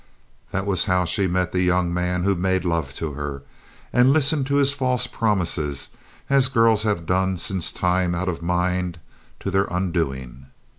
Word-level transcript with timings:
That 0.49 0.65
was 0.65 0.85
how 0.85 1.05
she 1.05 1.27
met 1.27 1.51
the 1.51 1.61
young 1.61 1.93
man 1.93 2.23
who 2.23 2.33
made 2.33 2.65
love 2.65 2.91
to 2.95 3.11
her, 3.13 3.43
and 3.93 4.11
listened 4.11 4.47
to 4.47 4.55
his 4.55 4.73
false 4.73 5.05
promises, 5.05 5.89
as 6.27 6.47
girls 6.47 6.81
have 6.81 7.05
done 7.05 7.37
since 7.37 7.71
time 7.71 8.15
out 8.15 8.27
of 8.27 8.41
mind 8.41 8.97
to 9.41 9.51
their 9.51 9.65
undoing. 9.69 10.47